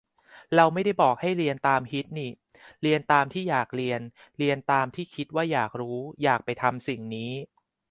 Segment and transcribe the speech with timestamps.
[0.55, 2.29] เราไม่ได้บอกให้เรียนตามฮิตนิ
[2.81, 4.01] เรียนตามที่อยากเรียน
[4.37, 7.31] เรียนตามที่คิดว่าอยากรู้ อยากไปทำสิ่งนี้